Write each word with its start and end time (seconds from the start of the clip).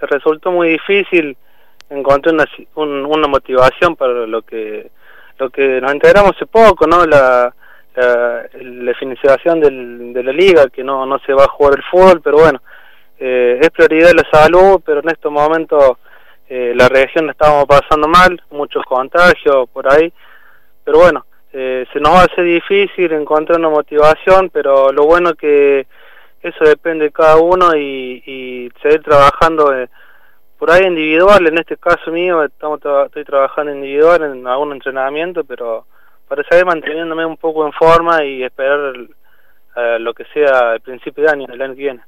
se 0.00 0.06
resultó 0.06 0.50
muy 0.50 0.70
difícil 0.70 1.36
encontrar 1.90 2.34
una, 2.34 2.46
una 3.06 3.28
motivación 3.28 3.94
para 3.96 4.26
lo 4.26 4.42
que 4.42 4.90
lo 5.38 5.48
que 5.48 5.80
nos 5.80 5.92
enteramos 5.92 6.32
hace 6.36 6.46
poco, 6.46 6.86
¿no? 6.86 7.06
La, 7.06 7.52
la, 7.96 8.42
definición 8.52 9.60
del, 9.60 10.12
de 10.12 10.22
la 10.22 10.32
liga, 10.32 10.68
que 10.68 10.84
no, 10.84 11.06
no 11.06 11.18
se 11.20 11.32
va 11.32 11.44
a 11.44 11.48
jugar 11.48 11.78
el 11.78 11.84
fútbol, 11.84 12.20
pero 12.22 12.38
bueno, 12.38 12.60
eh, 13.18 13.58
es 13.60 13.70
prioridad 13.70 14.12
la 14.14 14.28
salud, 14.30 14.80
pero 14.84 15.00
en 15.00 15.08
estos 15.08 15.32
momentos 15.32 15.96
eh, 16.48 16.72
la 16.76 16.88
región 16.88 17.26
la 17.26 17.32
estábamos 17.32 17.64
pasando 17.66 18.06
mal, 18.06 18.40
muchos 18.50 18.84
contagios 18.84 19.68
por 19.70 19.90
ahí, 19.92 20.12
pero 20.84 20.98
bueno, 20.98 21.24
eh, 21.52 21.86
se 21.92 22.00
nos 22.00 22.16
hacer 22.16 22.44
difícil 22.44 23.12
encontrar 23.12 23.58
una 23.58 23.70
motivación, 23.70 24.50
pero 24.50 24.92
lo 24.92 25.04
bueno 25.04 25.34
que 25.34 25.86
eso 26.42 26.64
depende 26.64 27.04
de 27.04 27.10
cada 27.10 27.36
uno 27.36 27.76
y, 27.76 28.70
seguir 28.82 29.02
trabajando 29.02 29.74
eh, 29.74 29.88
por 30.58 30.70
ahí 30.70 30.86
individual, 30.86 31.46
en 31.46 31.58
este 31.58 31.76
caso 31.76 32.10
mío 32.10 32.44
estamos 32.44 32.80
estoy 33.06 33.24
trabajando 33.24 33.72
individual 33.72 34.22
en 34.22 34.46
algún 34.46 34.72
entrenamiento, 34.72 35.44
pero 35.44 35.86
para 36.28 36.44
seguir 36.44 36.66
manteniéndome 36.66 37.24
un 37.24 37.36
poco 37.36 37.66
en 37.66 37.72
forma 37.72 38.24
y 38.24 38.42
esperar 38.42 38.94
eh, 39.76 39.98
lo 39.98 40.12
que 40.14 40.24
sea 40.34 40.74
el 40.74 40.80
principio 40.80 41.24
de 41.24 41.30
año, 41.30 41.46
el 41.50 41.62
año 41.62 41.74
que 41.74 41.82
viene. 41.82 42.00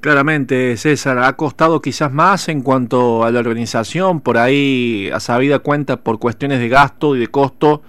Claramente, 0.00 0.76
César, 0.76 1.18
ha 1.18 1.32
costado 1.34 1.80
quizás 1.80 2.12
más 2.12 2.48
en 2.48 2.62
cuanto 2.62 3.24
a 3.24 3.30
la 3.30 3.40
organización, 3.40 4.20
por 4.20 4.38
ahí 4.38 5.10
a 5.12 5.20
sabida 5.20 5.58
cuenta 5.58 5.96
por 5.96 6.18
cuestiones 6.18 6.60
de 6.60 6.68
gasto 6.68 7.16
y 7.16 7.20
de 7.20 7.26
costo, 7.28 7.82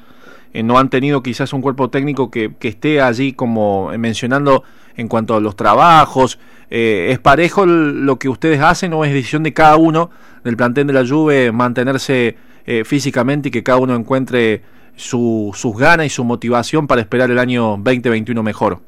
no 0.64 0.78
han 0.78 0.90
tenido 0.90 1.22
quizás 1.24 1.54
un 1.54 1.62
cuerpo 1.62 1.90
técnico 1.90 2.32
que, 2.32 2.54
que 2.60 2.68
esté 2.68 3.02
allí 3.02 3.34
como 3.34 3.92
eh, 3.94 3.98
mencionando 3.98 4.64
en 4.96 5.08
cuanto 5.08 5.36
a 5.36 5.40
los 5.40 5.56
trabajos. 5.56 6.40
Eh, 6.70 7.10
¿Es 7.12 7.20
parejo 7.20 7.66
lo 7.66 8.18
que 8.18 8.30
ustedes 8.30 8.62
hacen 8.62 8.94
o 8.94 9.06
es 9.06 9.14
decisión 9.14 9.44
de 9.44 9.54
cada 9.54 9.78
uno 9.78 10.10
del 10.44 10.58
plantel 10.58 10.88
de 10.88 10.94
la 10.94 11.06
Juve 11.06 11.52
mantenerse 11.52 12.36
eh, 12.66 12.84
físicamente 12.84 13.50
y 13.50 13.52
que 13.52 13.64
cada 13.64 13.80
uno 13.80 13.96
encuentre 13.96 14.62
su, 14.96 15.52
sus 15.54 15.78
ganas 15.78 16.08
y 16.08 16.10
su 16.10 16.24
motivación 16.24 16.88
para 16.88 17.02
esperar 17.02 17.32
el 17.32 17.40
año 17.40 17.78
2021 17.78 18.44
mejor? 18.44 18.80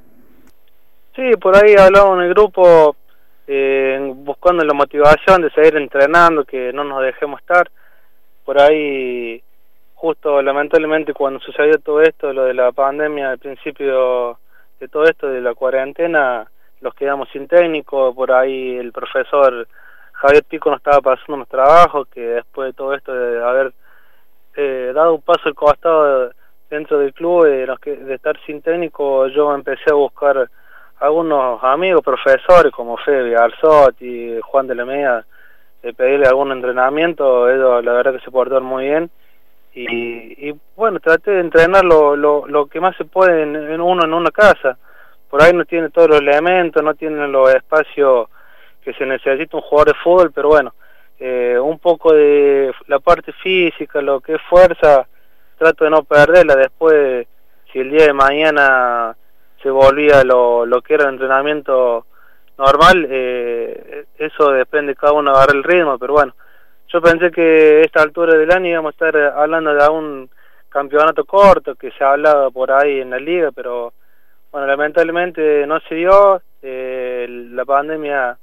Sí, 1.15 1.35
por 1.41 1.55
ahí 1.55 1.75
hablamos 1.75 2.17
en 2.17 2.23
el 2.23 2.29
grupo 2.29 2.95
eh, 3.51 4.13
buscando 4.15 4.63
la 4.63 4.73
motivación 4.73 5.41
de 5.41 5.49
seguir 5.49 5.75
entrenando, 5.75 6.45
que 6.45 6.71
no 6.71 6.83
nos 6.83 7.01
dejemos 7.01 7.39
estar. 7.39 7.69
Por 8.45 8.61
ahí, 8.61 9.41
justo 9.99 10.41
lamentablemente 10.41 11.13
cuando 11.13 11.41
sucedió 11.41 11.77
todo 11.79 12.01
esto, 12.01 12.31
lo 12.31 12.45
de 12.45 12.53
la 12.53 12.71
pandemia, 12.71 13.31
al 13.31 13.37
principio 13.37 14.39
de 14.79 14.87
todo 14.87 15.03
esto 15.03 15.27
de 15.27 15.41
la 15.41 15.53
cuarentena, 15.53 16.49
los 16.79 16.93
quedamos 16.93 17.27
sin 17.33 17.49
técnico, 17.49 18.15
por 18.15 18.31
ahí 18.31 18.77
el 18.77 18.93
profesor 18.93 19.67
Javier 20.13 20.45
Pico 20.45 20.69
no 20.69 20.77
estaba 20.77 21.01
pasando 21.01 21.37
los 21.37 21.49
trabajos, 21.49 22.07
que 22.07 22.21
después 22.21 22.67
de 22.69 22.73
todo 22.73 22.93
esto 22.93 23.13
de 23.13 23.43
haber 23.43 23.73
eh, 24.55 24.93
dado 24.95 25.15
un 25.15 25.21
paso 25.21 25.41
al 25.49 25.55
costado 25.55 26.31
dentro 26.69 26.99
del 26.99 27.13
club, 27.13 27.43
de, 27.43 27.67
de 28.05 28.15
estar 28.15 28.39
sin 28.45 28.61
técnico, 28.61 29.27
yo 29.27 29.53
empecé 29.53 29.91
a 29.91 29.95
buscar 29.95 30.49
algunos 31.01 31.61
amigos, 31.61 32.03
profesores 32.03 32.71
como 32.71 32.95
Fede 32.95 33.35
Alzot 33.35 34.01
y 34.01 34.39
Juan 34.43 34.67
de 34.67 34.75
la 34.75 34.85
Media, 34.85 35.25
de 35.83 35.93
pedirle 35.93 36.25
algún 36.25 36.53
entrenamiento, 36.53 37.49
ellos 37.49 37.83
la 37.83 37.91
verdad 37.91 38.13
que 38.13 38.23
se 38.23 38.31
portaron 38.31 38.63
muy 38.63 38.85
bien. 38.85 39.11
Y, 39.73 40.49
y 40.49 40.59
bueno, 40.75 40.99
traté 40.99 41.31
de 41.31 41.41
entrenar 41.41 41.85
lo, 41.85 42.15
lo, 42.15 42.47
lo 42.47 42.65
que 42.65 42.81
más 42.81 42.95
se 42.97 43.05
puede 43.05 43.43
en, 43.43 43.79
uno 43.79 44.03
en 44.03 44.13
una 44.13 44.31
casa 44.31 44.77
por 45.29 45.43
ahí 45.43 45.53
no 45.53 45.65
tiene 45.65 45.89
todos 45.89 46.09
los 46.09 46.19
elementos, 46.19 46.83
no 46.83 46.95
tiene 46.95 47.27
los 47.27 47.53
espacios 47.53 48.27
que 48.81 48.93
se 48.93 49.05
necesita 49.05 49.57
un 49.57 49.63
jugador 49.63 49.93
de 49.93 49.99
fútbol, 50.03 50.31
pero 50.33 50.49
bueno, 50.49 50.73
eh, 51.19 51.57
un 51.61 51.77
poco 51.77 52.13
de 52.13 52.73
la 52.87 52.99
parte 52.99 53.31
física, 53.33 54.01
lo 54.01 54.21
que 54.21 54.35
es 54.35 54.41
fuerza, 54.49 55.07
trato 55.57 55.83
de 55.83 55.91
no 55.91 56.03
perderla. 56.03 56.55
Después, 56.55 57.27
si 57.71 57.79
el 57.79 57.91
día 57.91 58.07
de 58.07 58.13
mañana 58.13 59.15
se 59.61 59.69
volvía 59.69 60.23
lo, 60.23 60.65
lo 60.65 60.81
que 60.81 60.95
era 60.95 61.03
el 61.03 61.11
entrenamiento 61.11 62.07
normal, 62.57 63.05
eh, 63.09 64.05
eso 64.17 64.51
depende, 64.51 64.95
cada 64.95 65.13
uno 65.13 65.31
agarrar 65.31 65.55
el 65.55 65.63
ritmo, 65.63 65.99
pero 65.99 66.13
bueno, 66.13 66.33
yo 66.91 67.01
pensé 67.01 67.31
que 67.31 67.81
a 67.81 67.85
esta 67.85 68.01
altura 68.01 68.35
del 68.35 68.51
año 68.51 68.67
íbamos 68.67 68.89
a 68.89 69.05
estar 69.05 69.15
hablando 69.15 69.73
de 69.73 69.87
un 69.89 70.29
campeonato 70.69 71.23
corto 71.23 71.75
que 71.75 71.91
se 71.91 72.03
ha 72.03 72.13
hablado 72.13 72.51
por 72.51 72.71
ahí 72.71 72.99
en 72.99 73.11
la 73.11 73.19
liga, 73.19 73.51
pero 73.51 73.93
bueno, 74.51 74.65
lamentablemente 74.65 75.65
no 75.67 75.79
se 75.81 75.95
dio, 75.95 76.41
eh, 76.61 77.27
la 77.51 77.63
pandemia 77.65 78.37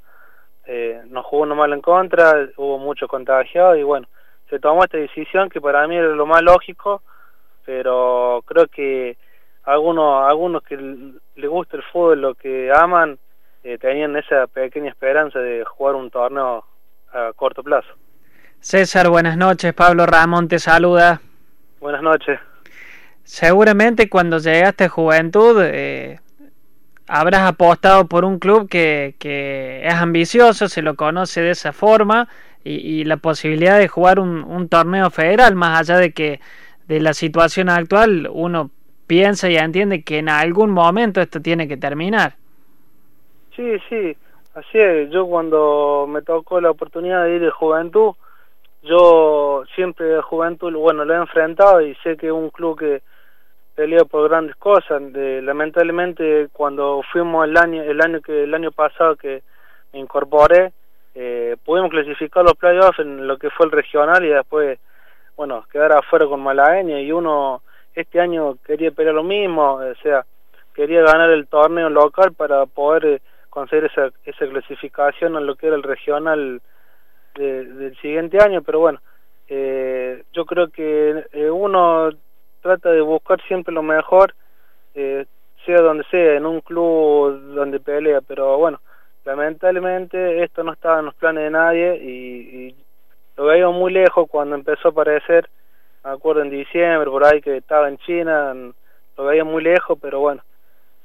eh, 0.64 1.02
nos 1.06 1.26
jugó 1.26 1.42
uno 1.42 1.56
mal 1.56 1.72
en 1.72 1.80
contra, 1.80 2.48
hubo 2.56 2.78
muchos 2.78 3.08
contagiados 3.08 3.78
y 3.78 3.82
bueno, 3.82 4.06
se 4.48 4.60
tomó 4.60 4.84
esta 4.84 4.98
decisión 4.98 5.48
que 5.48 5.60
para 5.60 5.86
mí 5.88 5.96
era 5.96 6.08
lo 6.08 6.26
más 6.26 6.42
lógico, 6.42 7.02
pero 7.64 8.42
creo 8.46 8.68
que 8.68 9.16
algunos 9.64 10.28
algunos 10.28 10.62
que 10.62 10.76
les 10.76 11.50
gusta 11.50 11.76
el 11.76 11.82
fútbol, 11.82 12.20
lo 12.20 12.34
que 12.36 12.70
aman, 12.72 13.18
eh, 13.64 13.78
tenían 13.78 14.16
esa 14.16 14.46
pequeña 14.46 14.90
esperanza 14.90 15.40
de 15.40 15.64
jugar 15.64 15.96
un 15.96 16.10
torneo 16.10 16.64
a 17.12 17.32
corto 17.34 17.64
plazo. 17.64 17.92
César, 18.66 19.08
buenas 19.08 19.36
noches. 19.36 19.72
Pablo 19.74 20.06
Ramón 20.06 20.48
te 20.48 20.58
saluda. 20.58 21.20
Buenas 21.78 22.02
noches. 22.02 22.40
Seguramente 23.22 24.10
cuando 24.10 24.38
llegaste 24.38 24.82
a 24.82 24.88
Juventud 24.88 25.62
eh, 25.62 26.18
habrás 27.06 27.42
apostado 27.42 28.08
por 28.08 28.24
un 28.24 28.40
club 28.40 28.68
que, 28.68 29.14
que, 29.20 29.86
es 29.86 29.94
ambicioso, 29.94 30.66
se 30.66 30.82
lo 30.82 30.96
conoce 30.96 31.42
de 31.42 31.52
esa 31.52 31.72
forma 31.72 32.26
y, 32.64 32.72
y 32.72 33.04
la 33.04 33.18
posibilidad 33.18 33.78
de 33.78 33.86
jugar 33.86 34.18
un, 34.18 34.42
un, 34.42 34.68
torneo 34.68 35.10
federal, 35.10 35.54
más 35.54 35.78
allá 35.78 36.00
de 36.00 36.12
que 36.12 36.40
de 36.88 36.98
la 36.98 37.14
situación 37.14 37.68
actual 37.68 38.28
uno 38.32 38.70
piensa 39.06 39.48
y 39.48 39.56
entiende 39.56 40.02
que 40.02 40.18
en 40.18 40.28
algún 40.28 40.72
momento 40.72 41.20
esto 41.20 41.40
tiene 41.40 41.68
que 41.68 41.76
terminar. 41.76 42.34
Sí, 43.54 43.78
sí, 43.88 44.16
así 44.54 44.78
es. 44.78 45.08
Yo 45.10 45.24
cuando 45.28 46.08
me 46.08 46.20
tocó 46.22 46.60
la 46.60 46.72
oportunidad 46.72 47.22
de 47.22 47.36
ir 47.36 47.42
de 47.42 47.50
Juventud, 47.50 48.14
yo 48.86 49.64
siempre 49.74 50.06
de 50.06 50.22
Juventud, 50.22 50.72
bueno, 50.74 51.04
lo 51.04 51.14
he 51.14 51.16
enfrentado 51.16 51.80
y 51.80 51.94
sé 51.96 52.16
que 52.16 52.26
es 52.26 52.32
un 52.32 52.50
club 52.50 52.78
que 52.78 53.02
pelea 53.74 54.04
por 54.04 54.28
grandes 54.28 54.56
cosas. 54.56 55.12
De, 55.12 55.42
lamentablemente 55.42 56.48
cuando 56.52 57.02
fuimos 57.12 57.46
el 57.46 57.56
año 57.56 57.82
el 57.82 58.00
año 58.00 58.20
que 58.20 58.44
el 58.44 58.54
año 58.54 58.72
pasado 58.72 59.16
que 59.16 59.42
me 59.92 60.00
incorporé 60.00 60.72
eh, 61.14 61.56
pudimos 61.64 61.90
clasificar 61.90 62.42
los 62.42 62.54
playoffs 62.54 62.98
en 62.98 63.26
lo 63.26 63.36
que 63.36 63.50
fue 63.50 63.66
el 63.66 63.72
regional 63.72 64.24
y 64.24 64.28
después 64.28 64.78
bueno 65.36 65.64
quedar 65.70 65.92
afuera 65.92 66.26
con 66.26 66.40
Malagueña 66.40 67.00
y 67.00 67.12
uno 67.12 67.62
este 67.94 68.20
año 68.20 68.56
quería 68.66 68.90
pelear 68.90 69.14
lo 69.14 69.22
mismo, 69.22 69.74
o 69.74 69.94
sea 70.02 70.24
quería 70.74 71.02
ganar 71.02 71.30
el 71.30 71.46
torneo 71.46 71.90
local 71.90 72.32
para 72.32 72.66
poder 72.66 73.06
eh, 73.06 73.20
conseguir 73.50 73.84
esa, 73.86 74.10
esa 74.24 74.46
clasificación 74.46 75.36
en 75.36 75.46
lo 75.46 75.54
que 75.54 75.66
era 75.66 75.76
el 75.76 75.82
regional 75.82 76.60
de, 77.36 77.64
del 77.64 77.96
siguiente 77.98 78.38
año, 78.42 78.62
pero 78.62 78.80
bueno, 78.80 79.00
eh, 79.48 80.24
yo 80.32 80.44
creo 80.44 80.68
que 80.68 81.24
eh, 81.32 81.50
uno 81.50 82.10
trata 82.60 82.90
de 82.90 83.00
buscar 83.00 83.40
siempre 83.42 83.72
lo 83.72 83.82
mejor, 83.82 84.34
eh, 84.94 85.26
sea 85.64 85.80
donde 85.80 86.04
sea, 86.10 86.34
en 86.34 86.46
un 86.46 86.60
club 86.60 87.54
donde 87.54 87.78
pelea, 87.78 88.20
pero 88.20 88.58
bueno, 88.58 88.80
lamentablemente 89.24 90.42
esto 90.42 90.64
no 90.64 90.72
estaba 90.72 90.98
en 90.98 91.06
los 91.06 91.14
planes 91.14 91.44
de 91.44 91.50
nadie 91.50 91.96
y, 91.96 92.74
lo 93.36 93.44
veía 93.44 93.68
muy 93.68 93.92
lejos 93.92 94.26
cuando 94.30 94.54
empezó 94.54 94.88
a 94.88 94.90
aparecer, 94.92 95.46
me 96.02 96.12
acuerdo 96.12 96.40
en 96.40 96.48
diciembre, 96.48 97.10
por 97.10 97.22
ahí 97.22 97.42
que 97.42 97.58
estaba 97.58 97.86
en 97.86 97.98
China, 97.98 98.54
lo 99.14 99.24
veía 99.24 99.44
muy 99.44 99.62
lejos, 99.62 99.98
pero 100.00 100.20
bueno, 100.20 100.42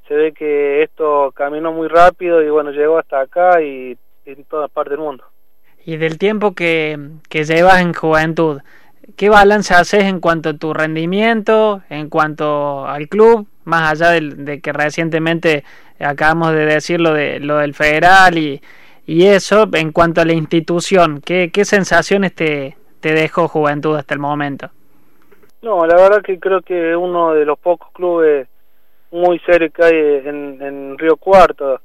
se 0.07 0.13
ve 0.15 0.31
que 0.31 0.81
esto 0.81 1.33
caminó 1.35 1.73
muy 1.73 1.89
rápido 1.89 2.41
y 2.41 2.49
bueno, 2.49 2.71
llegó 2.71 2.97
hasta 2.97 3.19
acá 3.19 3.61
y 3.61 3.97
en 4.23 4.45
todas 4.45 4.71
partes 4.71 4.91
del 4.91 5.01
mundo. 5.01 5.25
Y 5.85 5.97
del 5.97 6.17
tiempo 6.17 6.53
que, 6.53 6.99
que 7.29 7.43
llevas 7.43 7.81
en 7.81 7.93
juventud, 7.93 8.61
¿Qué 9.15 9.29
balance 9.29 9.73
haces 9.73 10.03
en 10.03 10.19
cuanto 10.19 10.49
a 10.49 10.53
tu 10.53 10.73
rendimiento, 10.73 11.81
en 11.89 12.09
cuanto 12.09 12.85
al 12.85 13.07
club, 13.07 13.47
más 13.65 13.91
allá 13.91 14.11
de, 14.11 14.61
que 14.61 14.73
recientemente 14.73 15.63
acabamos 15.99 16.53
de 16.53 16.65
decir 16.65 17.01
lo, 17.01 17.13
de, 17.13 17.39
lo 17.39 17.57
del 17.57 17.73
federal 17.73 18.37
y, 18.37 18.61
y 19.05 19.25
eso, 19.25 19.67
en 19.73 19.91
cuanto 19.91 20.21
a 20.21 20.25
la 20.25 20.33
institución, 20.33 21.21
¿qué, 21.23 21.51
qué 21.51 21.65
sensaciones 21.65 22.33
te, 22.33 22.77
te 22.99 23.13
dejó 23.13 23.47
Juventud 23.47 23.95
hasta 23.95 24.13
el 24.13 24.19
momento? 24.19 24.69
No, 25.61 25.85
la 25.85 25.95
verdad 25.95 26.21
que 26.23 26.39
creo 26.39 26.61
que 26.61 26.95
uno 26.95 27.33
de 27.33 27.45
los 27.45 27.59
pocos 27.59 27.91
clubes 27.93 28.47
muy 29.11 29.41
hay 29.49 29.95
en, 30.25 30.61
en 30.61 30.97
Río 30.97 31.17
Cuarto, 31.17 31.81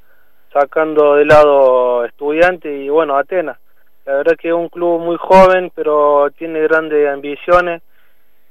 sacando 0.53 1.17
de 1.17 1.25
lado 1.25 2.05
estudiante 2.05 2.75
y 2.75 2.89
bueno, 2.89 3.17
Atenas 3.17 3.59
la 4.07 4.15
verdad 4.15 4.37
que 4.37 4.49
es 4.49 4.55
un 4.55 4.69
club 4.69 5.01
muy 5.01 5.17
joven, 5.17 5.73
pero 5.75 6.31
tiene 6.39 6.61
grandes 6.61 7.09
ambiciones, 7.09 7.83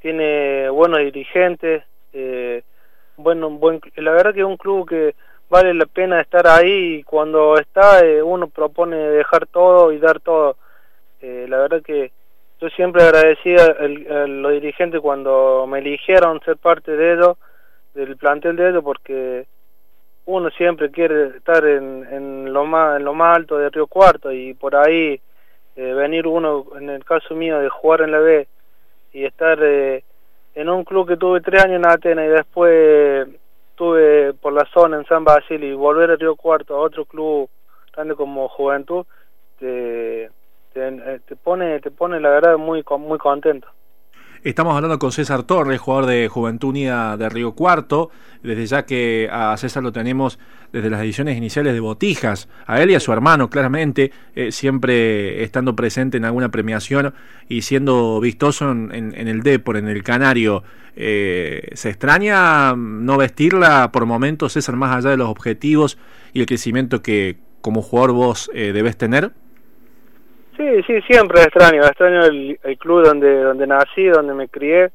tiene 0.02 0.69
buenos 0.69 1.00
dirigentes, 1.00 1.84
eh, 2.12 2.62
bueno, 3.16 3.50
buen, 3.50 3.80
la 3.96 4.12
verdad 4.12 4.34
que 4.34 4.42
es 4.42 4.46
un 4.46 4.57
club 4.57 4.88
que 4.88 5.16
vale 5.50 5.74
la 5.74 5.86
pena 5.86 6.19
estar 6.19 6.46
ahí 6.46 6.96
y 6.96 7.04
cuando 7.04 7.57
está 7.57 8.06
eh, 8.06 8.22
uno 8.22 8.48
propone 8.48 8.98
dejar 8.98 9.48
todo 9.48 9.94
y 9.94 9.98
dar 10.00 10.19
todo. 10.19 10.57
Eh, 11.22 11.46
la 11.48 11.57
verdad 11.57 11.81
que 11.81 12.12
yo 12.60 12.69
siempre 12.69 13.04
agradecía 13.04 13.63
a 13.66 14.28
los 14.28 14.52
dirigentes 14.52 15.00
cuando 15.00 15.66
me 15.68 15.80
eligieron 15.80 16.42
ser 16.42 16.57
parte 16.57 16.92
de 16.98 17.13
ellos, 17.13 17.38
del 17.94 18.18
plantel 18.18 18.57
de 18.57 18.69
ellos, 18.69 18.84
porque 18.84 19.46
uno 20.25 20.50
siempre 20.52 20.92
quiere 20.92 21.38
estar 21.38 21.66
en, 21.66 22.06
en, 22.12 22.54
lo 22.54 22.66
más 22.66 22.98
en 22.98 23.06
lo 23.06 23.13
más 23.13 23.38
alto 23.38 23.57
de 23.57 23.69
Río 23.69 23.88
Cuarto 23.88 24.31
y 24.31 24.54
por 24.54 24.75
ahí 24.75 25.22
eh, 25.75 25.94
venir 25.94 26.27
uno 26.27 26.66
en 26.77 26.89
el 26.89 27.04
caso 27.04 27.36
mío 27.36 27.60
de 27.60 27.69
jugar 27.69 28.01
en 28.01 28.12
la 28.12 28.19
B 28.19 28.48
y 29.13 29.25
estar 29.25 29.60
eh, 29.62 30.04
en 30.54 30.69
un 30.69 30.83
club 30.83 31.07
que 31.07 31.18
tuve 31.18 31.42
tres 31.42 31.63
años 31.63 31.77
en 31.77 31.88
Atenas 31.88 32.25
y 32.25 32.30
después 32.30 33.27
tuve 33.75 34.33
por 34.33 34.54
la 34.54 34.66
zona 34.74 34.98
en 34.98 35.06
San 35.06 35.24
Basilio 35.24 35.69
y 35.69 35.75
volver 35.75 36.12
a 36.12 36.16
Río 36.16 36.36
Cuarto 36.36 36.75
a 36.75 36.80
otro 36.80 37.06
club 37.06 37.50
grande 37.94 38.16
como 38.16 38.48
Juventud 38.50 39.06
te, 39.60 40.30
te, 40.74 41.19
te 41.19 41.36
pone 41.36 41.80
te 41.80 41.92
pone 41.92 42.19
la 42.19 42.30
verdad 42.30 42.57
muy 42.57 42.83
muy 43.00 43.18
contento 43.18 43.68
Estamos 44.45 44.75
hablando 44.75 45.00
con 45.00 45.12
César 45.12 45.42
Torres, 45.42 45.81
jugador 45.81 46.06
de 46.06 46.27
Juventud 46.27 46.69
Unida 46.69 47.18
de 47.18 47.30
Río 47.30 47.53
Cuarto, 47.53 48.12
desde 48.44 48.68
ya 48.68 48.86
que 48.86 49.27
a 49.31 49.57
César 49.57 49.81
lo 49.81 49.92
tenemos 49.92 50.38
desde 50.71 50.92
las 50.92 51.01
ediciones 51.01 51.36
iniciales 51.36 51.74
de 51.74 51.80
Botijas, 51.80 52.47
a 52.68 52.80
él 52.80 52.92
y 52.92 52.94
a 52.94 53.00
su 53.00 53.12
hermano, 53.12 53.50
claramente, 53.50 54.12
eh, 54.36 54.51
siempre 54.51 55.42
estando 55.42 55.75
presente 55.75 56.18
en 56.18 56.25
alguna 56.25 56.50
premiación 56.50 57.15
y 57.50 57.63
siendo 57.63 58.19
vistoso 58.19 58.69
en, 58.69 58.92
en, 58.94 59.27
el 59.27 59.42
Depor, 59.42 59.77
en 59.77 59.88
el 59.88 60.03
Canario. 60.03 60.62
Eh, 60.95 61.69
¿Se 61.74 61.89
extraña 61.89 62.75
no 62.75 63.18
vestirla 63.18 63.92
por 63.92 64.06
momentos, 64.06 64.53
César, 64.53 64.75
más 64.75 64.95
allá 64.95 65.09
de 65.09 65.18
los 65.18 65.30
objetivos 65.30 65.97
y 66.33 66.42
el 66.42 66.45
crecimiento 66.45 67.01
que 67.01 67.39
como 67.62 67.81
jugador 67.81 68.12
vos 68.12 68.51
eh, 68.53 68.74
debes 68.74 68.95
tener? 68.95 69.31
Sí, 70.57 70.84
sí, 70.84 71.02
siempre 71.02 71.42
extraño, 71.42 71.81
extraño 71.84 72.25
el, 72.25 72.78
club 72.80 73.04
donde 73.04 73.42
donde 73.42 73.68
nací, 73.68 74.06
donde 74.06 74.34
me 74.34 74.48
crié. 74.48 74.90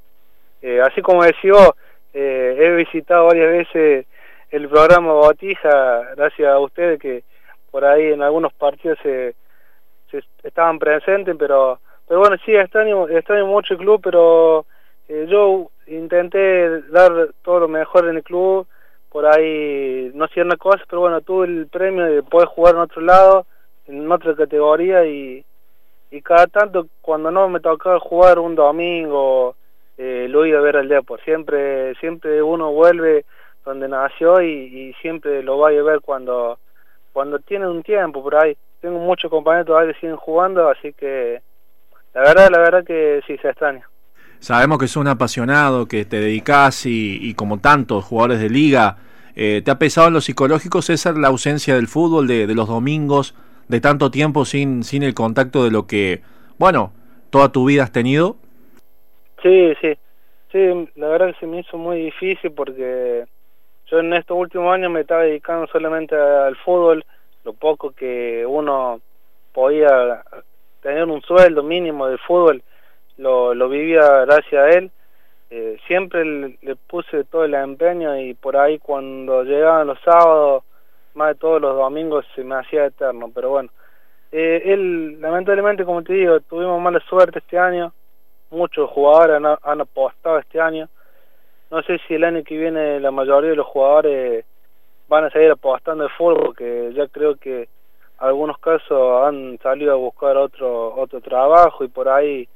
Eh, 0.63 0.81
así 0.81 1.03
como 1.03 1.23
decía, 1.23 1.53
eh, 2.15 2.57
he 2.59 2.71
visitado 2.77 3.27
varias 3.27 3.51
veces 3.51 4.07
el 4.51 4.69
programa 4.69 5.13
Botija, 5.13 6.15
gracias 6.17 6.49
a 6.49 6.59
ustedes 6.59 6.99
que 6.99 7.25
por 7.71 7.85
ahí 7.85 8.13
en 8.13 8.23
algunos 8.23 8.53
partidos 8.55 8.99
se, 9.03 9.35
se 10.11 10.23
estaban 10.43 10.79
presentes, 10.79 11.37
pero 11.39 11.79
pero 12.11 12.19
bueno, 12.19 12.37
sí, 12.45 12.53
extraño, 12.57 13.09
extraño 13.09 13.47
mucho 13.47 13.75
el 13.75 13.79
club, 13.79 14.01
pero 14.03 14.67
eh, 15.09 15.27
yo 15.29 15.71
intenté 15.87 16.83
dar 16.91 17.29
todo 17.45 17.61
lo 17.61 17.69
mejor 17.69 18.09
en 18.09 18.17
el 18.17 18.25
club, 18.25 18.67
por 19.11 19.27
ahí 19.27 20.11
no 20.15 20.25
hacía 20.25 20.43
una 20.43 20.57
cosa, 20.57 20.83
pero 20.89 21.03
bueno, 21.03 21.21
tuve 21.21 21.47
el 21.47 21.69
premio 21.69 22.07
de 22.07 22.25
poder 22.25 22.49
jugar 22.49 22.75
en 22.75 22.81
otro 22.81 23.01
lado, 23.01 23.47
en 23.87 24.11
otra 24.11 24.35
categoría 24.35 25.05
y, 25.05 25.45
y 26.11 26.23
cada 26.23 26.47
tanto 26.47 26.87
cuando 27.01 27.31
no 27.31 27.49
me 27.49 27.61
tocaba 27.61 28.01
jugar 28.01 28.39
un 28.39 28.55
domingo 28.55 29.55
eh, 29.97 30.27
lo 30.29 30.45
iba 30.45 30.59
a 30.59 30.63
ver 30.63 30.77
al 30.77 30.89
Depor 30.89 31.21
siempre 31.23 31.95
siempre 31.97 32.43
uno 32.43 32.73
vuelve 32.73 33.25
donde 33.65 33.89
nació 33.89 34.43
y, 34.43 34.95
siempre 35.01 35.43
lo 35.43 35.59
va 35.59 35.69
a 35.69 35.83
ver 35.83 36.01
cuando 36.01 36.59
cuando 37.13 37.39
tiene 37.41 37.67
un 37.67 37.83
tiempo 37.83 38.23
por 38.23 38.37
ahí. 38.37 38.57
Tengo 38.81 38.99
muchos 38.99 39.31
compañeros 39.31 39.67
todavía 39.67 39.93
que 39.93 40.01
siguen 40.01 40.17
jugando 40.17 40.69
así 40.69 40.93
que 40.93 41.41
la 42.15 42.23
verdad 42.23 42.49
la 42.51 42.59
verdad 42.59 42.85
que 42.85 43.21
sí 43.27 43.37
se 43.39 43.49
extraña. 43.49 43.89
Sabemos 44.39 44.79
que 44.79 44.89
sos 44.89 45.03
un 45.03 45.09
apasionado 45.09 45.87
que 45.87 46.07
te 46.07 46.19
dedicas 46.19 46.87
y, 46.87 47.19
y 47.21 47.35
como 47.35 47.61
tantos 47.61 48.05
jugadores 48.05 48.41
de 48.41 48.49
liga 48.49 48.97
eh, 49.37 49.63
¿te 49.65 49.71
ha 49.71 49.79
pesado 49.79 50.09
en 50.09 50.15
lo 50.15 50.21
psicológico 50.21 50.83
César 50.83 51.17
la 51.17 51.29
ausencia 51.29 51.75
del 51.75 51.89
fútbol 51.89 52.27
de, 52.27 52.47
de 52.47 52.55
los 52.55 52.69
domingos 52.69 53.35
de 53.71 53.81
tanto 53.81 54.11
tiempo 54.11 54.45
sin, 54.45 54.83
sin 54.83 55.05
el 55.05 55.15
contacto 55.15 55.63
de 55.63 55.71
lo 55.71 55.87
que, 55.87 56.23
bueno, 56.59 56.93
toda 57.31 57.53
tu 57.53 57.65
vida 57.65 57.85
has 57.85 57.93
tenido? 57.93 58.35
Sí, 59.43 59.73
sí, 59.81 59.97
sí, 60.51 60.89
la 60.97 61.07
verdad 61.07 61.29
que 61.29 61.39
se 61.39 61.47
me 61.47 61.61
hizo 61.61 61.79
muy 61.79 62.03
difícil 62.03 62.51
porque 62.51 63.25
yo 63.87 64.01
en 64.01 64.13
estos 64.13 64.37
últimos 64.37 64.75
años 64.75 64.91
me 64.91 65.03
estaba 65.03 65.23
dedicando 65.23 65.69
solamente 65.69 66.17
al 66.17 66.57
fútbol, 66.57 67.05
lo 67.45 67.53
poco 67.53 67.93
que 67.93 68.45
uno 68.45 69.01
podía 69.53 70.25
tener 70.83 71.05
un 71.05 71.23
sueldo 71.23 71.63
mínimo 71.63 72.09
de 72.09 72.19
fútbol, 72.19 72.65
lo, 73.19 73.55
lo 73.55 73.69
vivía 73.69 74.25
gracias 74.25 74.65
a 74.65 74.69
él. 74.71 74.91
Eh, 75.53 75.79
siempre 75.87 76.25
le, 76.25 76.59
le, 76.63 76.77
puse 76.77 77.25
todo 77.25 77.45
el 77.45 77.55
empeño 77.55 78.21
y 78.21 78.35
por 78.35 78.57
ahí 78.57 78.79
cuando 78.79 79.43
llegaban 79.43 79.89
los 79.89 79.99
sábados 80.01 80.63
más 81.15 81.29
de 81.29 81.35
todos 81.37 81.61
los 81.61 81.77
domingos 81.77 82.27
se 82.35 82.45
me 82.45 82.57
hacía 82.57 82.87
eterno, 82.87 83.31
pero 83.35 83.51
bueno. 83.51 83.71
Eh, 84.33 84.63
él, 84.65 85.21
lamentablemente, 85.21 85.85
como 85.85 86.03
te 86.03 86.13
digo, 86.13 86.41
tuvimos 86.41 86.81
mala 86.81 87.01
suerte 87.01 87.41
este 87.41 87.59
año, 87.59 87.93
muchos 88.51 88.89
jugadores 88.91 89.59
han, 89.63 89.81
apostado 89.81 90.39
este 90.39 90.61
año. 90.61 90.89
No 91.71 91.83
sé 91.83 91.99
si 92.07 92.15
el 92.15 92.25
año 92.25 92.43
que 92.45 92.57
viene 92.57 93.01
la 93.01 93.11
mayoría 93.11 93.51
de 93.51 93.57
los 93.57 93.67
jugadores 93.67 94.45
van 95.09 95.25
a 95.25 95.31
seguir 95.31 95.51
apostando 95.51 96.05
de 96.05 96.11
fútbol, 96.11 96.43
porque 96.47 96.93
ya 96.95 97.09
creo 97.09 97.37
que 97.37 97.69
algunos 98.19 98.59
casos 98.59 99.25
han 99.25 99.59
salido 99.63 99.93
a 99.93 99.97
buscar 99.97 100.37
otro 100.37 100.95
otro 100.95 101.21
trabajo 101.21 101.85
y 101.85 101.89
por 101.89 102.09
ahí 102.09 102.49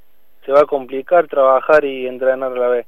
se 0.45 0.53
va 0.53 0.61
a 0.61 0.67
complicar 0.67 1.27
trabajar 1.27 1.85
y 1.85 2.07
entrenar 2.07 2.53
a 2.53 2.59
la 2.59 2.69
vez. 2.69 2.87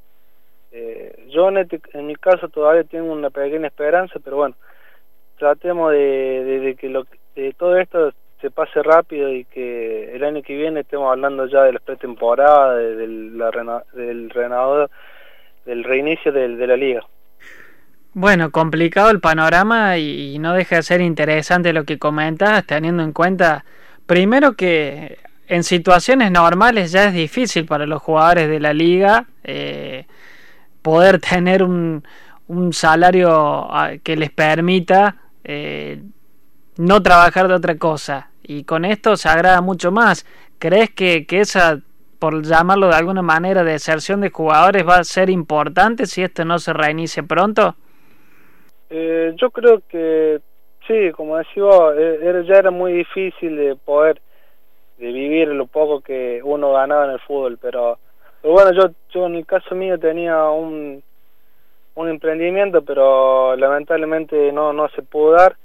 Eh, 0.73 1.27
yo 1.29 1.49
en, 1.49 1.59
este, 1.59 1.81
en 1.95 2.07
mi 2.07 2.17
caso 2.17 2.49
todavía 2.49 2.85
tengo 2.85 3.11
una 3.13 3.31
pequeña 3.31 3.69
esperanza, 3.69 4.21
pero 4.23 4.37
bueno, 4.37 4.55
tratemos 5.39 5.93
de, 5.93 6.77
que 6.79 6.89
lo, 6.89 7.07
de 7.35 7.55
todo 7.59 7.79
esto 7.79 8.13
se 8.41 8.51
pase 8.51 8.83
rápido 8.83 9.33
y 9.33 9.45
que 9.45 10.15
el 10.15 10.25
año 10.25 10.43
que 10.43 10.57
viene 10.57 10.81
estemos 10.81 11.11
hablando 11.11 11.47
ya 11.47 11.63
de 11.63 11.73
la 11.73 11.81
pretemporada, 11.81 12.75
de, 12.77 12.97
de 12.97 13.07
la, 13.07 13.85
del 13.93 14.31
renador, 14.31 14.91
del 15.65 15.85
reinicio 15.85 16.33
de, 16.33 16.57
de 16.57 16.67
la 16.67 16.77
liga. 16.77 17.03
Bueno, 18.13 18.51
complicado 18.51 19.11
el 19.11 19.21
panorama 19.21 19.99
y 19.99 20.39
no 20.39 20.55
deja 20.55 20.77
de 20.77 20.83
ser 20.83 21.01
interesante 21.01 21.73
lo 21.73 21.85
que 21.85 21.99
comentas, 21.99 22.65
teniendo 22.67 23.03
en 23.03 23.13
cuenta, 23.13 23.65
primero 24.07 24.55
que 24.55 25.19
en 25.49 25.63
situaciones 25.63 26.31
normales 26.31 26.93
ya 26.93 27.05
es 27.09 27.15
difícil 27.15 27.67
para 27.67 27.87
los 27.87 28.03
jugadores 28.03 28.49
de 28.49 28.61
la 28.61 28.73
liga 28.73 29.27
eh, 29.45 30.07
poder 30.83 31.21
tener 31.21 31.63
un, 31.63 32.05
un 32.49 32.73
salario 32.73 33.31
ah, 33.31 33.93
que 34.03 34.17
les 34.17 34.31
permita 34.31 35.17
eh, 35.49 36.03
no 36.77 37.03
trabajar 37.03 37.47
de 37.47 37.55
otra 37.55 37.79
cosa. 37.79 38.31
Y 38.43 38.65
con 38.65 38.85
esto 38.85 39.17
se 39.17 39.29
agrada 39.29 39.61
mucho 39.61 39.93
más. 39.93 40.27
¿Crees 40.59 40.91
que, 40.91 41.25
que 41.27 41.41
esa, 41.41 41.79
por 42.19 42.43
llamarlo 42.43 42.89
de 42.89 42.97
alguna 42.97 43.23
manera, 43.23 43.63
deserción 43.63 44.21
de 44.21 44.31
jugadores 44.31 44.87
va 44.87 44.97
a 44.97 45.05
ser 45.05 45.31
importante 45.31 46.07
si 46.07 46.23
esto 46.23 46.45
no 46.45 46.59
se 46.59 46.73
reinicia 46.73 47.23
pronto? 47.23 47.77
Eh, 48.91 49.35
yo 49.37 49.51
creo 49.51 49.83
que 49.89 50.41
sí, 50.87 51.13
como 51.13 51.37
decía, 51.37 51.65
era, 51.97 52.43
ya 52.43 52.55
era 52.57 52.71
muy 52.71 52.93
difícil 52.93 53.57
de 53.57 53.77
poder 53.77 54.21
de 54.99 55.13
vivir 55.13 55.49
lo 55.49 55.67
poco 55.67 56.01
que 56.01 56.41
uno 56.43 56.73
ganaba 56.73 57.05
en 57.05 57.11
el 57.13 57.21
fútbol, 57.21 57.59
pero, 57.61 57.99
pero 58.41 58.55
bueno, 58.55 58.73
yo, 58.73 58.91
yo 59.13 59.27
en 59.27 59.37
el 59.37 59.47
caso 59.47 59.75
mío 59.75 59.99
tenía 59.99 60.49
un, 60.49 61.03
un 61.97 62.09
emprendimiento, 62.09 62.83
pero 62.83 63.57
lamentablemente 63.57 64.53
no, 64.53 64.73
no 64.73 64.89
se 64.91 65.03
pudo 65.03 65.33
dar. 65.33 65.57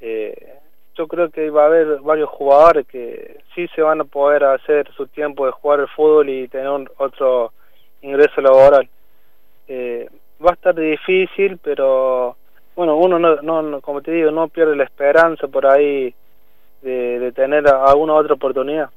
Eh, 0.00 0.58
yo 0.94 1.08
creo 1.08 1.30
que 1.30 1.50
va 1.50 1.62
a 1.62 1.66
haber 1.66 2.00
varios 2.00 2.28
jugadores 2.28 2.86
que 2.86 3.38
sí 3.54 3.66
se 3.74 3.80
van 3.80 4.00
a 4.00 4.04
poder 4.04 4.44
hacer 4.44 4.90
su 4.92 5.06
tiempo 5.06 5.46
de 5.46 5.52
jugar 5.52 5.80
el 5.80 5.88
fútbol 5.88 6.28
y 6.28 6.48
tener 6.48 6.68
otro 6.98 7.52
ingreso 8.02 8.40
laboral. 8.40 8.88
Eh, 9.66 10.08
va 10.44 10.50
a 10.50 10.54
estar 10.54 10.74
difícil, 10.74 11.58
pero 11.58 12.36
bueno, 12.76 12.96
uno 12.96 13.18
no, 13.18 13.62
no, 13.62 13.80
como 13.80 14.02
te 14.02 14.10
digo, 14.10 14.30
no 14.30 14.48
pierde 14.48 14.76
la 14.76 14.84
esperanza 14.84 15.48
por 15.48 15.66
ahí 15.66 16.14
de, 16.82 17.18
de 17.18 17.32
tener 17.32 17.66
alguna 17.66 18.14
otra 18.14 18.34
oportunidad. 18.34 18.90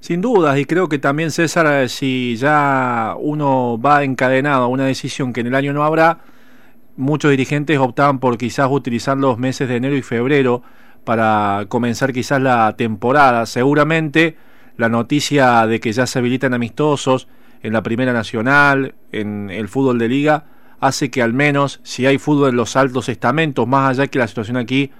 Sin 0.00 0.20
dudas, 0.20 0.58
y 0.58 0.64
creo 0.64 0.88
que 0.88 0.98
también 0.98 1.30
César, 1.30 1.66
eh, 1.82 1.88
si 1.88 2.36
ya 2.36 3.14
uno 3.18 3.80
va 3.80 4.04
encadenado 4.04 4.64
a 4.64 4.68
una 4.68 4.84
decisión 4.84 5.32
que 5.32 5.40
en 5.40 5.48
el 5.48 5.54
año 5.54 5.72
no 5.72 5.84
habrá, 5.84 6.20
muchos 6.96 7.30
dirigentes 7.30 7.78
optaban 7.78 8.18
por 8.18 8.38
quizás 8.38 8.68
utilizar 8.70 9.16
los 9.16 9.38
meses 9.38 9.68
de 9.68 9.76
enero 9.76 9.96
y 9.96 10.02
febrero 10.02 10.62
para 11.04 11.66
comenzar 11.68 12.12
quizás 12.12 12.40
la 12.40 12.74
temporada. 12.76 13.46
Seguramente 13.46 14.36
la 14.76 14.88
noticia 14.88 15.66
de 15.66 15.80
que 15.80 15.92
ya 15.92 16.06
se 16.06 16.18
habilitan 16.18 16.54
amistosos 16.54 17.28
en 17.62 17.72
la 17.72 17.82
Primera 17.82 18.12
Nacional, 18.12 18.94
en 19.12 19.50
el 19.50 19.68
fútbol 19.68 19.98
de 19.98 20.08
liga, 20.08 20.44
hace 20.80 21.10
que 21.10 21.22
al 21.22 21.32
menos 21.32 21.80
si 21.82 22.06
hay 22.06 22.18
fútbol 22.18 22.50
en 22.50 22.56
los 22.56 22.76
altos 22.76 23.08
estamentos, 23.08 23.66
más 23.66 23.90
allá 23.90 24.08
que 24.08 24.18
la 24.18 24.28
situación 24.28 24.56
aquí 24.56 24.90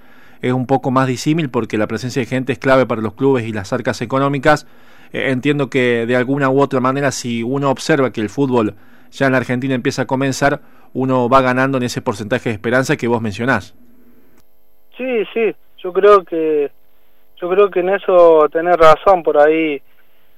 es 0.47 0.53
un 0.53 0.67
poco 0.67 0.91
más 0.91 1.07
disímil 1.07 1.50
porque 1.50 1.79
la 1.79 1.87
presencia 1.87 2.21
de 2.21 2.26
gente 2.26 2.53
es 2.53 2.59
clave 2.59 2.87
para 2.87 3.00
los 3.00 3.15
clubes 3.15 3.47
y 3.47 3.53
las 3.53 3.73
arcas 3.73 4.00
económicas, 4.03 4.67
eh, 5.12 5.31
entiendo 5.31 5.71
que 5.71 6.07
de 6.07 6.17
alguna 6.17 6.50
u 6.50 6.61
otra 6.61 6.81
manera 6.81 7.11
si 7.11 7.43
uno 7.43 7.71
observa 7.71 8.12
que 8.12 8.21
el 8.21 8.29
fútbol 8.29 8.75
ya 9.11 9.26
en 9.26 9.33
la 9.33 9.38
Argentina 9.38 9.75
empieza 9.75 10.03
a 10.03 10.07
comenzar, 10.07 10.61
uno 10.93 11.29
va 11.29 11.41
ganando 11.41 11.79
en 11.79 11.85
ese 11.85 12.03
porcentaje 12.03 12.49
de 12.49 12.55
esperanza 12.55 12.97
que 12.97 13.09
vos 13.09 13.21
mencionás. 13.21 13.75
Sí, 14.97 15.25
sí, 15.33 15.55
yo 15.79 15.93
creo 15.93 16.25
que 16.25 16.71
yo 17.41 17.50
creo 17.50 17.71
que 17.71 17.81
en 17.81 17.91
eso 17.91 18.49
tenés 18.50 18.76
razón 18.76 19.23
por 19.23 19.38
ahí 19.38 19.83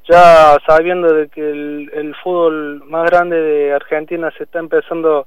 ya 0.08 0.56
sabiendo 0.66 1.12
de 1.12 1.28
que 1.28 1.40
el, 1.40 1.90
el 1.94 2.14
fútbol 2.16 2.82
más 2.86 3.08
grande 3.10 3.40
de 3.40 3.72
Argentina 3.72 4.32
se 4.36 4.44
está 4.44 4.58
empezando 4.58 5.26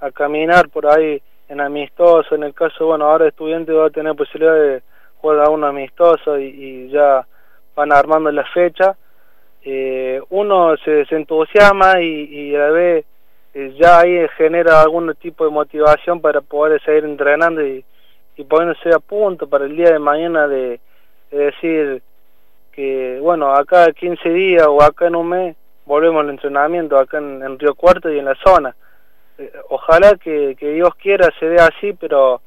a 0.00 0.10
caminar 0.10 0.68
por 0.68 0.86
ahí 0.86 1.22
en 1.52 1.60
amistoso, 1.60 2.34
en 2.34 2.44
el 2.44 2.54
caso, 2.54 2.86
bueno, 2.86 3.04
ahora 3.04 3.28
estudiante 3.28 3.72
va 3.72 3.86
a 3.86 3.90
tener 3.90 4.14
posibilidad 4.16 4.54
de 4.54 4.82
jugar 5.18 5.40
a 5.40 5.50
un 5.50 5.64
amistoso 5.64 6.38
y, 6.38 6.88
ya 6.88 7.26
van 7.76 7.92
armando 7.92 8.32
la 8.32 8.44
fecha, 8.44 8.96
eh, 9.62 10.20
uno 10.30 10.76
se, 10.78 11.04
entusiasma 11.10 12.00
y, 12.00 12.24
y, 12.24 12.56
a 12.56 12.58
la 12.58 12.70
vez 12.70 13.04
eh, 13.54 13.74
ya 13.78 14.00
ahí 14.00 14.26
genera 14.36 14.80
algún 14.80 15.14
tipo 15.16 15.44
de 15.44 15.50
motivación 15.50 16.20
para 16.20 16.40
poder 16.40 16.80
seguir 16.82 17.04
entrenando 17.04 17.64
y, 17.64 17.84
y 18.36 18.44
poniéndose 18.44 18.90
a 18.94 18.98
punto 18.98 19.46
para 19.46 19.66
el 19.66 19.76
día 19.76 19.92
de 19.92 19.98
mañana 19.98 20.48
de, 20.48 20.80
decir 21.30 22.02
que, 22.72 23.18
bueno, 23.20 23.52
acá 23.52 23.92
15 23.92 24.28
días 24.30 24.66
o 24.66 24.82
acá 24.82 25.06
en 25.06 25.16
un 25.16 25.28
mes 25.28 25.56
volvemos 25.84 26.22
al 26.22 26.30
entrenamiento, 26.30 26.98
acá 26.98 27.18
en, 27.18 27.58
Río 27.58 27.74
Cuarto 27.74 28.10
y 28.10 28.18
en 28.18 28.24
la 28.24 28.34
zona. 28.44 28.74
Eh, 29.42 29.52
ojalá 29.70 30.16
que, 30.16 30.56
que 30.58 30.72
Dios 30.72 30.94
quiera 30.96 31.28
se 31.40 31.46
dé 31.46 31.56
así, 31.56 31.92
pero 31.98 32.40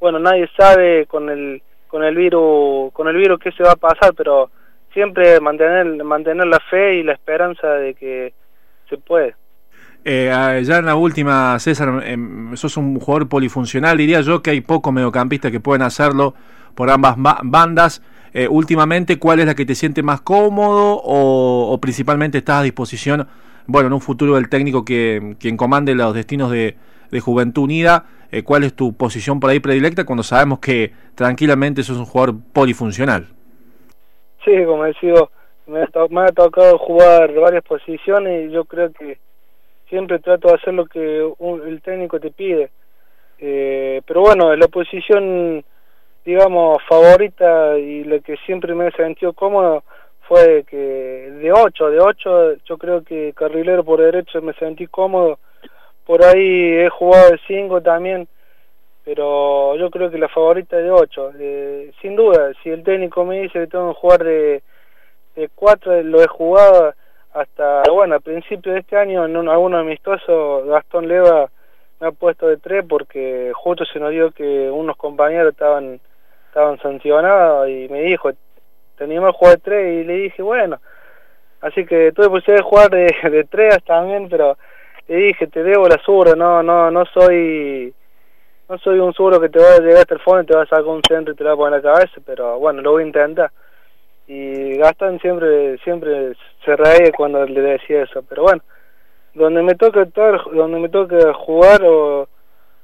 bueno, 0.00 0.18
nadie 0.18 0.48
sabe 0.56 1.06
con 1.06 1.28
el 1.28 1.62
con 1.88 2.04
el 2.04 2.14
virus 2.14 2.92
con 2.92 3.08
el 3.08 3.16
virus 3.16 3.40
qué 3.40 3.50
se 3.52 3.62
va 3.62 3.72
a 3.72 3.76
pasar, 3.76 4.14
pero 4.14 4.50
siempre 4.92 5.40
mantener 5.40 6.04
mantener 6.04 6.46
la 6.46 6.60
fe 6.60 6.96
y 6.96 7.02
la 7.02 7.14
esperanza 7.14 7.68
de 7.74 7.94
que 7.94 8.32
se 8.88 8.98
puede. 8.98 9.34
Eh, 10.04 10.30
ah, 10.32 10.58
ya 10.60 10.78
en 10.78 10.86
la 10.86 10.94
última, 10.94 11.58
César, 11.58 12.02
em, 12.04 12.56
sos 12.56 12.76
un 12.76 12.98
jugador 13.00 13.28
polifuncional, 13.28 13.98
diría 13.98 14.20
yo 14.20 14.42
que 14.42 14.50
hay 14.50 14.60
pocos 14.60 14.92
mediocampistas 14.92 15.50
que 15.50 15.60
pueden 15.60 15.82
hacerlo 15.82 16.34
por 16.74 16.90
ambas 16.90 17.16
bandas. 17.42 18.02
Eh, 18.32 18.46
últimamente, 18.48 19.18
¿cuál 19.18 19.40
es 19.40 19.46
la 19.46 19.54
que 19.54 19.66
te 19.66 19.74
siente 19.74 20.02
más 20.02 20.20
cómodo 20.20 21.00
o, 21.02 21.78
principalmente 21.80 22.38
estás 22.38 22.60
a 22.60 22.62
disposición, 22.62 23.26
bueno, 23.68 23.88
en 23.88 23.92
un 23.92 24.00
futuro 24.00 24.34
del 24.34 24.48
técnico 24.48 24.84
que 24.84 25.36
quien 25.38 25.56
comande 25.56 25.94
los 25.94 26.14
destinos 26.14 26.50
de, 26.50 26.74
Juventud 27.20 27.64
Unida? 27.64 28.06
Eh, 28.32 28.42
¿Cuál 28.42 28.64
es 28.64 28.74
tu 28.74 28.96
posición 28.96 29.40
por 29.40 29.50
ahí 29.50 29.60
predilecta 29.60 30.04
cuando 30.04 30.22
sabemos 30.22 30.58
que 30.58 30.92
tranquilamente 31.14 31.82
sos 31.82 31.98
un 31.98 32.06
jugador 32.06 32.36
polifuncional? 32.52 33.26
Sí, 34.44 34.52
como 34.64 34.84
decía, 34.84 35.14
me, 35.66 35.80
me 36.10 36.20
ha 36.22 36.32
tocado 36.32 36.78
jugar 36.78 37.32
varias 37.34 37.62
posiciones 37.64 38.48
y 38.48 38.52
yo 38.52 38.64
creo 38.64 38.90
que 38.92 39.18
siempre 39.88 40.18
trato 40.18 40.48
de 40.48 40.54
hacer 40.54 40.74
lo 40.74 40.86
que 40.86 41.30
el 41.66 41.82
técnico 41.82 42.18
te 42.18 42.30
pide. 42.30 42.70
Eh, 43.38 44.00
pero 44.06 44.22
bueno, 44.22 44.56
la 44.56 44.68
posición, 44.68 45.62
digamos, 46.24 46.82
favorita 46.88 47.78
y 47.78 48.04
la 48.04 48.18
que 48.20 48.36
siempre 48.46 48.74
me 48.74 48.88
he 48.88 48.92
sentido 48.92 49.34
cómodo 49.34 49.84
fue 50.28 50.64
que 50.64 50.76
de 50.76 51.50
8, 51.50 51.90
de 51.90 52.00
8 52.00 52.54
yo 52.66 52.76
creo 52.76 53.02
que 53.02 53.32
carrilero 53.34 53.82
por 53.82 54.00
derecho 54.00 54.42
me 54.42 54.52
sentí 54.52 54.86
cómodo. 54.86 55.38
Por 56.04 56.22
ahí 56.22 56.74
he 56.74 56.90
jugado 56.90 57.30
de 57.30 57.40
5 57.46 57.80
también, 57.80 58.28
pero 59.04 59.74
yo 59.76 59.90
creo 59.90 60.10
que 60.10 60.18
la 60.18 60.28
favorita 60.28 60.76
es 60.76 60.84
de 60.84 60.90
8. 60.90 61.32
Eh, 61.38 61.92
sin 62.02 62.14
duda, 62.14 62.52
si 62.62 62.68
el 62.68 62.84
técnico 62.84 63.24
me 63.24 63.40
dice 63.40 63.60
que 63.60 63.66
tengo 63.68 63.94
que 63.94 64.00
jugar 64.00 64.22
de, 64.22 64.62
de 65.34 65.48
4, 65.54 66.02
lo 66.02 66.22
he 66.22 66.26
jugado 66.26 66.92
hasta, 67.32 67.82
bueno, 67.90 68.16
a 68.16 68.20
principio 68.20 68.72
de 68.72 68.80
este 68.80 68.98
año 68.98 69.24
en 69.24 69.36
un, 69.36 69.48
alguno 69.48 69.78
amistoso 69.78 70.64
Gastón 70.66 71.08
Leva 71.08 71.50
me 72.00 72.08
ha 72.08 72.12
puesto 72.12 72.46
de 72.46 72.58
tres 72.58 72.84
porque 72.88 73.52
justo 73.54 73.84
se 73.84 73.98
nos 73.98 74.10
dio 74.10 74.30
que 74.30 74.70
unos 74.70 74.96
compañeros 74.96 75.52
estaban 75.52 76.00
estaban 76.48 76.78
sancionados 76.80 77.68
y 77.68 77.88
me 77.90 78.02
dijo, 78.02 78.30
teníamos 78.98 79.32
que 79.32 79.38
jugar 79.38 79.54
de 79.56 79.62
tres 79.62 79.94
y 79.94 80.04
le 80.04 80.14
dije, 80.14 80.42
bueno, 80.42 80.78
así 81.60 81.86
que 81.86 82.12
tuve 82.12 82.28
posibilidad 82.28 82.64
de 82.64 82.68
jugar 82.70 82.90
de, 82.90 83.44
tres 83.50 83.82
también, 83.84 84.28
pero 84.28 84.58
le 85.06 85.16
dije, 85.16 85.46
te 85.46 85.62
debo 85.62 85.88
la 85.88 85.98
sur 85.98 86.36
no, 86.36 86.62
no, 86.62 86.90
no 86.90 87.04
soy 87.06 87.94
no 88.68 88.76
soy 88.78 88.98
un 88.98 89.14
suro 89.14 89.40
que 89.40 89.48
te 89.48 89.58
va 89.58 89.76
a 89.76 89.78
llegar 89.78 90.00
hasta 90.00 90.14
el 90.14 90.20
fondo 90.20 90.42
y 90.42 90.46
te 90.46 90.54
va 90.54 90.62
a 90.62 90.66
sacar 90.66 90.84
un 90.84 91.00
centro 91.08 91.32
y 91.32 91.36
te 91.36 91.44
va 91.44 91.52
a 91.52 91.56
poner 91.56 91.82
la 91.82 91.94
cabeza, 91.94 92.20
pero 92.26 92.58
bueno, 92.58 92.82
lo 92.82 92.92
voy 92.92 93.02
a 93.02 93.06
intentar. 93.06 93.50
Y 94.26 94.76
Gastón 94.76 95.18
siempre 95.20 95.78
siempre 95.78 96.34
se 96.62 96.76
reía 96.76 97.12
cuando 97.16 97.46
le 97.46 97.62
decía 97.62 98.02
eso 98.02 98.22
pero 98.28 98.42
bueno 98.42 98.62
donde 99.34 99.62
me 99.62 99.74
toca 99.74 100.02
estar 100.02 100.38
donde 100.52 100.80
me 100.80 100.88
toca 100.88 101.32
jugar 101.32 101.82
o 101.84 102.28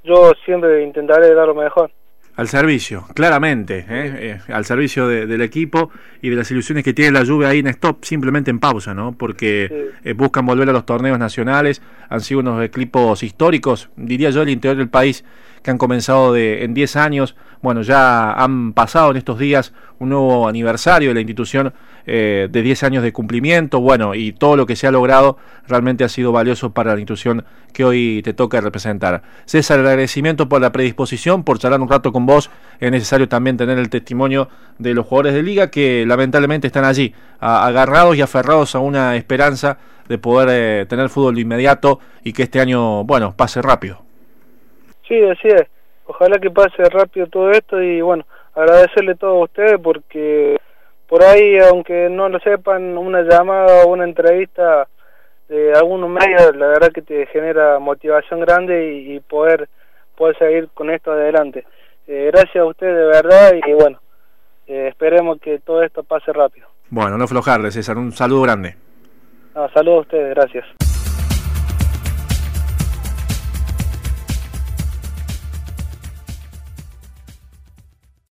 yo 0.04 0.32
siempre 0.44 0.82
intentaré 0.82 1.34
dar 1.34 1.48
lo 1.48 1.54
mejor 1.54 1.90
al 2.36 2.48
servicio, 2.48 3.06
claramente, 3.14 3.86
¿eh? 3.88 4.40
Eh, 4.48 4.52
al 4.52 4.64
servicio 4.64 5.06
del 5.06 5.40
equipo 5.40 5.90
y 6.20 6.30
de 6.30 6.36
las 6.36 6.50
ilusiones 6.50 6.82
que 6.82 6.92
tiene 6.92 7.12
la 7.12 7.22
lluvia 7.22 7.48
ahí 7.48 7.60
en 7.60 7.68
stop, 7.68 8.04
simplemente 8.04 8.50
en 8.50 8.58
pausa, 8.58 8.92
¿no? 8.92 9.12
Porque 9.12 9.92
eh, 10.02 10.12
buscan 10.14 10.44
volver 10.44 10.68
a 10.68 10.72
los 10.72 10.84
torneos 10.84 11.18
nacionales, 11.18 11.80
han 12.08 12.20
sido 12.20 12.40
unos 12.40 12.62
equipos 12.64 13.22
históricos, 13.22 13.88
diría 13.96 14.30
yo, 14.30 14.42
el 14.42 14.48
interior 14.48 14.76
del 14.76 14.88
país, 14.88 15.24
que 15.62 15.70
han 15.70 15.78
comenzado 15.78 16.32
de, 16.32 16.64
en 16.64 16.74
10 16.74 16.96
años, 16.96 17.36
bueno, 17.62 17.82
ya 17.82 18.32
han 18.32 18.74
pasado 18.74 19.12
en 19.12 19.16
estos 19.16 19.38
días 19.38 19.72
un 19.98 20.10
nuevo 20.10 20.48
aniversario 20.48 21.10
de 21.10 21.14
la 21.14 21.20
institución 21.20 21.72
de 22.06 22.62
10 22.62 22.82
años 22.82 23.02
de 23.02 23.12
cumplimiento, 23.12 23.80
bueno, 23.80 24.14
y 24.14 24.32
todo 24.32 24.56
lo 24.56 24.66
que 24.66 24.76
se 24.76 24.86
ha 24.86 24.90
logrado 24.90 25.38
realmente 25.66 26.04
ha 26.04 26.08
sido 26.08 26.32
valioso 26.32 26.72
para 26.72 26.92
la 26.92 27.00
institución 27.00 27.44
que 27.72 27.84
hoy 27.84 28.22
te 28.22 28.32
toca 28.34 28.60
representar. 28.60 29.22
César, 29.44 29.80
el 29.80 29.86
agradecimiento 29.86 30.48
por 30.48 30.60
la 30.60 30.72
predisposición, 30.72 31.44
por 31.44 31.58
charlar 31.58 31.80
un 31.80 31.88
rato 31.88 32.12
con 32.12 32.26
vos, 32.26 32.50
es 32.80 32.90
necesario 32.90 33.28
también 33.28 33.56
tener 33.56 33.78
el 33.78 33.90
testimonio 33.90 34.48
de 34.78 34.94
los 34.94 35.06
jugadores 35.06 35.34
de 35.34 35.42
liga 35.42 35.70
que 35.70 36.04
lamentablemente 36.06 36.66
están 36.66 36.84
allí, 36.84 37.14
agarrados 37.40 38.16
y 38.16 38.22
aferrados 38.22 38.74
a 38.74 38.78
una 38.78 39.16
esperanza 39.16 39.78
de 40.08 40.18
poder 40.18 40.48
eh, 40.50 40.86
tener 40.86 41.08
fútbol 41.08 41.38
inmediato 41.38 42.00
y 42.22 42.32
que 42.32 42.44
este 42.44 42.60
año, 42.60 43.04
bueno, 43.04 43.34
pase 43.36 43.62
rápido. 43.62 44.02
Sí, 45.08 45.20
así 45.22 45.48
es. 45.48 45.64
Ojalá 46.06 46.38
que 46.38 46.50
pase 46.50 46.84
rápido 46.84 47.26
todo 47.26 47.50
esto 47.50 47.82
y 47.82 48.00
bueno, 48.02 48.26
agradecerle 48.54 49.12
a 49.12 49.16
todos 49.16 49.44
ustedes 49.44 49.78
porque 49.82 50.58
por 51.14 51.22
ahí, 51.22 51.56
aunque 51.60 52.08
no 52.10 52.28
lo 52.28 52.40
sepan, 52.40 52.98
una 52.98 53.22
llamada 53.22 53.84
o 53.84 53.92
una 53.92 54.02
entrevista 54.02 54.88
de 55.48 55.72
algunos 55.72 56.10
medios, 56.10 56.56
la 56.56 56.66
verdad 56.66 56.90
que 56.90 57.02
te 57.02 57.26
genera 57.26 57.78
motivación 57.78 58.40
grande 58.40 58.92
y, 58.92 59.20
poder 59.20 59.68
poder 60.16 60.36
seguir 60.38 60.68
con 60.74 60.90
esto 60.90 61.12
adelante. 61.12 61.66
Eh, 62.08 62.30
gracias 62.32 62.56
a 62.56 62.64
usted 62.64 62.88
de 62.88 63.06
verdad 63.06 63.52
y 63.64 63.72
bueno, 63.74 64.00
eh, 64.66 64.88
esperemos 64.88 65.38
que 65.40 65.60
todo 65.60 65.84
esto 65.84 66.02
pase 66.02 66.32
rápido. 66.32 66.66
Bueno, 66.90 67.16
no 67.16 67.22
aflojarle, 67.22 67.70
César, 67.70 67.96
un 67.96 68.10
saludo 68.10 68.42
grande. 68.42 68.74
No, 69.54 69.68
saludos 69.68 69.98
a 69.98 70.00
ustedes, 70.00 70.34
gracias. 70.34 70.66